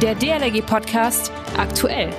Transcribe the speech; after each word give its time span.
Der 0.00 0.14
DLRG 0.14 0.64
Podcast 0.64 1.32
aktuell. 1.56 2.10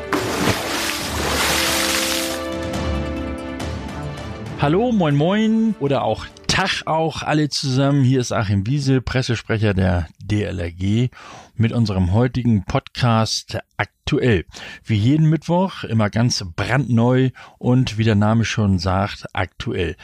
Hallo, 4.60 4.92
moin 4.92 5.16
moin 5.16 5.76
oder 5.80 6.04
auch 6.04 6.26
Tag 6.48 6.82
auch 6.88 7.24
alle 7.24 7.48
zusammen. 7.48 8.04
Hier 8.04 8.20
ist 8.20 8.34
Achim 8.34 8.68
Wiese, 8.68 9.00
Pressesprecher 9.00 9.74
der 9.74 10.08
DLRG 10.22 11.10
mit 11.56 11.72
unserem 11.72 12.12
heutigen 12.12 12.66
Podcast 12.66 13.60
aktuell. 13.78 14.44
Wie 14.84 14.98
jeden 14.98 15.30
Mittwoch 15.30 15.86
immer 15.86 16.10
ganz 16.10 16.44
brandneu 16.58 17.30
und 17.60 17.98
wie 17.98 18.04
der 18.04 18.16
Name 18.16 18.44
schon 18.44 18.78
sagt, 18.78 19.26
aktuell. 19.32 19.96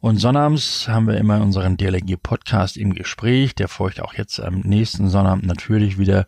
Und 0.00 0.18
sonnabends 0.18 0.86
haben 0.86 1.06
wir 1.06 1.16
immer 1.16 1.40
unseren 1.40 1.78
DLRG 1.78 2.18
Podcast 2.22 2.76
im 2.76 2.92
Gespräch. 2.92 3.54
Der 3.54 3.68
folgt 3.68 4.02
auch 4.02 4.12
jetzt 4.12 4.38
am 4.38 4.60
nächsten 4.60 5.08
Sonnabend 5.08 5.46
natürlich 5.46 5.98
wieder 5.98 6.26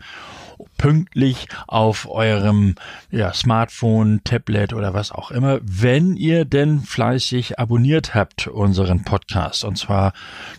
pünktlich 0.79 1.49
auf 1.67 2.09
eurem 2.09 2.75
ja, 3.11 3.33
Smartphone, 3.33 4.23
Tablet 4.25 4.73
oder 4.73 4.95
was 4.95 5.13
auch 5.13 5.31
immer, 5.31 5.61
wenn 5.63 6.17
ihr 6.17 6.45
denn 6.45 6.81
fleißig 6.81 7.59
abonniert 7.59 8.15
habt 8.15 8.47
unseren 8.47 9.05
Podcast 9.05 9.65
und 9.65 9.77
zwar 9.77 10.13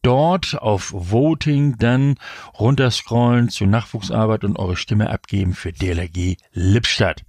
Dort 0.01 0.59
auf 0.59 0.91
Voting 0.91 1.77
dann 1.77 2.15
runterscrollen 2.59 3.49
zu 3.49 3.67
Nachwuchsarbeit 3.67 4.43
und 4.43 4.57
eure 4.57 4.75
Stimme 4.75 5.11
abgeben 5.11 5.53
für 5.53 5.71
DLRG 5.71 6.37
Lippstadt. 6.53 7.23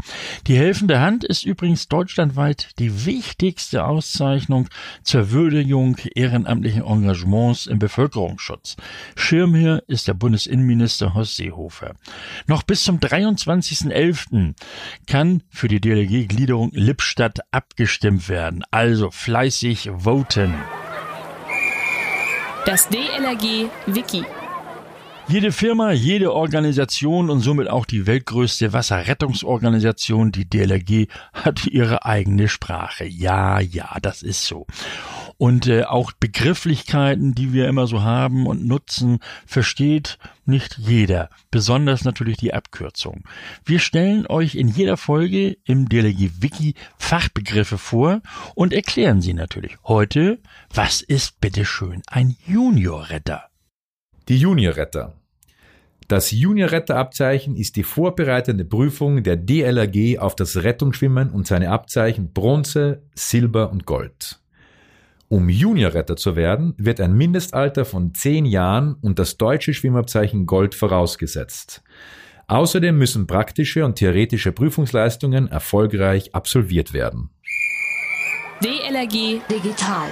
Die 0.47 0.57
helfende 0.57 1.01
Hand 1.01 1.25
ist 1.25 1.45
übrigens 1.45 1.89
deutschlandweit 1.89 2.71
die 2.79 3.05
wichtigste 3.05 3.85
Auszeichnung 3.85 4.71
zur 5.03 5.33
Würdigung 5.33 5.99
ehrenamtlichen 6.15 6.83
Engagements 6.83 7.67
im 7.67 7.79
Bevölkerungsschutz. 7.79 8.77
Schirmherr 9.17 9.83
ist 9.87 10.09
der 10.09 10.15
Bundesinnenminister 10.15 11.13
Horst 11.13 11.37
Seehofer. 11.37 11.93
Noch 12.47 12.63
bis 12.63 12.85
zum 12.85 13.01
23.11 13.01 14.14
11. 14.15 14.55
kann 15.07 15.43
für 15.51 15.69
die 15.69 15.81
DLG-Gliederung 15.81 16.71
Lippstadt 16.73 17.41
abgestimmt 17.51 18.29
werden. 18.29 18.63
Also 18.71 19.11
fleißig 19.11 19.91
voten. 19.99 20.55
Das 22.65 22.89
DLRG 22.89 23.69
Wiki. 23.87 24.25
Jede 25.27 25.53
Firma, 25.53 25.93
jede 25.93 26.35
Organisation 26.35 27.31
und 27.31 27.41
somit 27.41 27.69
auch 27.69 27.87
die 27.87 28.07
weltgrößte 28.07 28.73
Wasserrettungsorganisation, 28.73 30.33
die 30.33 30.49
DLRG, 30.49 31.09
hat 31.33 31.67
ihre 31.67 32.05
eigene 32.05 32.49
Sprache. 32.49 33.07
Ja, 33.07 33.59
ja, 33.59 33.97
das 34.03 34.23
ist 34.23 34.45
so. 34.45 34.67
Und 35.45 35.67
äh, 35.67 35.83
auch 35.83 36.13
Begrifflichkeiten, 36.13 37.35
die 37.35 37.53
wir 37.53 37.69
immer 37.69 37.87
so 37.87 38.01
haben 38.01 38.47
und 38.47 38.67
nutzen, 38.67 39.19
versteht 39.45 40.17
nicht 40.47 40.79
jeder, 40.79 41.29
besonders 41.51 42.03
natürlich 42.03 42.39
die 42.39 42.55
Abkürzung. 42.55 43.25
Wir 43.63 43.79
stellen 43.79 44.27
euch 44.27 44.55
in 44.55 44.69
jeder 44.69 44.97
Folge 44.97 45.59
im 45.67 45.87
DLG 45.87 46.41
Wiki 46.41 46.77
Fachbegriffe 46.97 47.77
vor 47.77 48.23
und 48.55 48.73
erklären 48.73 49.21
sie 49.21 49.35
natürlich. 49.35 49.77
Heute, 49.85 50.39
was 50.73 51.03
ist 51.03 51.39
bitteschön 51.43 52.01
ein 52.07 52.37
Juniorretter? 52.47 53.43
Die 54.31 54.39
Juniorretter. 54.39 55.13
Das 56.09 56.31
Juniorretterabzeichen 56.31 57.55
ist 57.55 57.77
die 57.77 57.85
vorbereitende 57.85 58.65
Prüfung 58.65 59.23
der 59.23 59.37
DLRG 59.37 60.21
auf 60.21 60.37
das 60.37 60.63
Rettungsschwimmen 60.63 61.29
und 61.29 61.47
seine 61.47 61.69
Abzeichen 61.69 62.33
Bronze, 62.33 63.03
Silber 63.15 63.71
und 63.71 63.85
Gold. 63.85 64.41
Um 65.29 65.49
Juniorretter 65.49 66.17
zu 66.17 66.37
werden, 66.37 66.75
wird 66.77 67.01
ein 67.01 67.15
Mindestalter 67.15 67.85
von 67.85 68.15
10 68.15 68.45
Jahren 68.47 68.95
und 69.01 69.19
das 69.19 69.37
deutsche 69.37 69.75
Schwimmabzeichen 69.75 70.47
Gold 70.47 70.75
vorausgesetzt. 70.75 71.83
Außerdem 72.47 72.97
müssen 72.97 73.27
praktische 73.27 73.85
und 73.85 73.97
theoretische 73.97 74.53
Prüfungsleistungen 74.53 75.49
erfolgreich 75.49 76.35
absolviert 76.35 76.93
werden. 76.93 77.31
DLRG 78.63 79.41
Digital. 79.51 80.09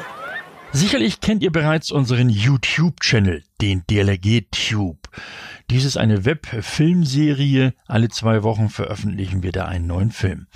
Sicherlich 0.73 1.21
kennt 1.21 1.43
ihr 1.43 1.53
bereits 1.53 1.93
unseren 1.93 2.31
YouTube-Channel, 2.31 3.43
den 3.61 3.83
DLRG 3.91 4.47
Tube. 4.51 5.09
Dies 5.73 5.87
ist 5.87 5.97
eine 5.97 6.27
Web-Filmserie. 6.27 7.73
Alle 7.87 8.11
zwei 8.11 8.43
Wochen 8.43 8.69
veröffentlichen 8.69 9.43
wir 9.43 9.53
da 9.53 9.65
einen 9.65 9.87
neuen 9.87 10.11
Film. 10.11 10.47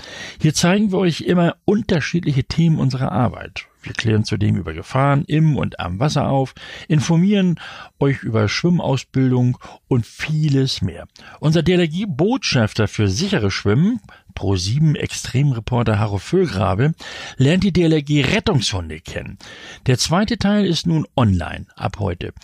Hier 0.42 0.52
zeigen 0.52 0.92
wir 0.92 0.98
euch 0.98 1.22
immer 1.22 1.56
unterschiedliche 1.64 2.44
Themen 2.44 2.78
unserer 2.78 3.12
Arbeit. 3.12 3.64
Wir 3.82 3.94
klären 3.94 4.24
zudem 4.24 4.56
über 4.56 4.74
Gefahren 4.74 5.24
im 5.26 5.56
und 5.56 5.80
am 5.80 6.00
Wasser 6.00 6.28
auf, 6.28 6.54
informieren 6.86 7.58
euch 7.98 8.24
über 8.24 8.46
Schwimmausbildung 8.46 9.56
und 9.88 10.04
vieles 10.04 10.82
mehr. 10.82 11.06
Unser 11.40 11.62
DLRG-Botschafter 11.62 12.86
für 12.86 13.08
sichere 13.08 13.50
Schwimmen, 13.50 14.00
Pro7 14.34 14.96
Extremreporter 14.96 15.98
Harro 15.98 16.18
Füllgrabe, 16.18 16.92
lernt 17.38 17.64
die 17.64 17.72
DLRG 17.72 18.34
Rettungshunde 18.34 19.00
kennen. 19.00 19.38
Der 19.86 19.96
zweite 19.96 20.36
Teil 20.36 20.66
ist 20.66 20.86
nun 20.86 21.06
online 21.16 21.64
ab 21.74 22.00
heute. 22.00 22.34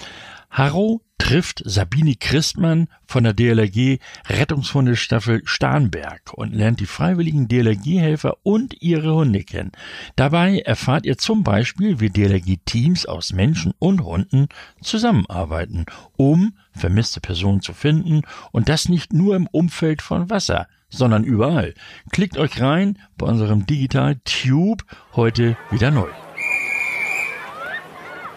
Harro 0.49 1.03
trifft 1.23 1.63
Sabine 1.65 2.17
Christmann 2.17 2.89
von 3.07 3.23
der 3.23 3.33
DLRG 3.33 4.01
Rettungshundestaffel 4.29 5.43
Starnberg 5.45 6.33
und 6.35 6.53
lernt 6.53 6.81
die 6.81 6.87
freiwilligen 6.87 7.47
DLRG-Helfer 7.47 8.39
und 8.43 8.83
ihre 8.83 9.15
Hunde 9.15 9.45
kennen. 9.45 9.71
Dabei 10.17 10.59
erfahrt 10.59 11.07
ihr 11.07 11.17
zum 11.19 11.45
Beispiel, 11.45 12.01
wie 12.01 12.11
DLRG-Teams 12.11 13.07
aus 13.07 13.33
Menschen 13.33 13.73
und 13.79 14.03
Hunden 14.03 14.49
zusammenarbeiten, 14.81 15.87
um 16.17 16.55
vermisste 16.73 17.21
Personen 17.21 17.63
zu 17.63 17.73
finden 17.73 18.23
und 18.51 18.69
das 18.69 18.89
nicht 18.89 19.13
nur 19.13 19.37
im 19.37 19.47
Umfeld 19.47 20.03
von 20.03 20.29
Wasser, 20.29 20.67
sondern 20.91 21.23
überall. 21.23 21.75
Klickt 22.11 22.37
euch 22.37 22.61
rein 22.61 22.99
bei 23.17 23.27
unserem 23.27 23.65
Digital 23.65 24.17
Tube 24.25 24.83
heute 25.15 25.57
wieder 25.71 25.93
neu. 25.93 26.09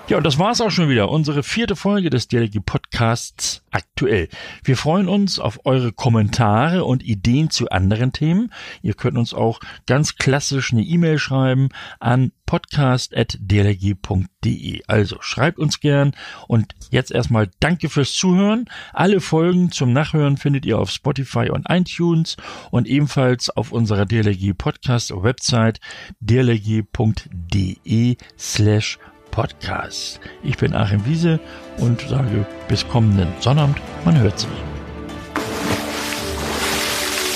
Ja, 0.08 0.18
und 0.18 0.24
das 0.24 0.38
war's 0.38 0.62
auch 0.62 0.70
schon 0.70 0.88
wieder. 0.88 1.10
Unsere 1.10 1.42
vierte 1.42 1.76
Folge 1.76 2.12
des 2.12 2.28
DLG 2.28 2.64
Podcasts 2.64 3.64
aktuell. 3.72 4.30
Wir 4.64 4.78
freuen 4.78 5.10
uns 5.10 5.40
auf 5.40 5.62
eure 5.66 5.94
Kommentare 5.94 6.86
und 6.86 7.04
Ideen 7.04 7.50
zu 7.50 7.70
anderen 7.70 8.12
Themen. 8.12 8.54
Ihr 8.84 8.94
könnt 8.94 9.18
uns 9.18 9.34
auch 9.34 9.62
ganz 9.88 10.18
klassisch 10.18 10.72
eine 10.72 10.84
E-Mail 10.84 11.18
schreiben 11.18 11.70
an 12.00 12.34
podcast.dlg.de. 12.46 14.84
Also 14.86 15.18
schreibt 15.22 15.58
uns 15.58 15.80
gern 15.80 16.12
und 16.48 16.76
jetzt 16.92 17.10
erstmal 17.10 17.50
danke 17.60 17.90
fürs 17.90 18.14
Zuhören. 18.14 18.66
Alle 18.94 19.22
Folgen 19.22 19.72
zum 19.72 19.92
Nachhören 19.92 20.38
findet 20.38 20.68
ihr 20.68 20.78
auf 20.78 20.92
Spotify 20.92 21.50
und 21.50 21.66
iTunes 21.68 22.38
und 22.70 22.88
ebenfalls 22.88 23.50
auf 23.50 23.72
unserer 23.72 24.06
DLG 24.06 24.56
Podcast 24.56 25.12
Website 25.16 25.80
dlg.de 26.20 28.18
slash 28.38 29.00
Podcast. 29.36 30.22
Ich 30.44 30.56
bin 30.56 30.74
Achim 30.74 31.06
Wiese 31.06 31.42
und 31.78 32.00
sage 32.02 32.46
bis 32.70 32.88
kommenden 32.88 33.28
Sonnabend. 33.42 33.78
Man 34.06 34.18
hört 34.18 34.40
sich. 34.40 34.50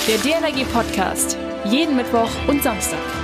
Der 0.07 0.17
DLRG 0.17 0.65
Podcast. 0.71 1.37
Jeden 1.65 1.97
Mittwoch 1.97 2.29
und 2.47 2.63
Samstag. 2.63 3.18